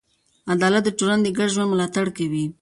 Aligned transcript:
عدالت 0.53 0.83
د 0.85 0.89
ټولنې 0.97 1.21
د 1.25 1.29
ګډ 1.37 1.47
ژوند 1.55 1.71
ملاتړ 1.73 2.05
کوي. 2.17 2.45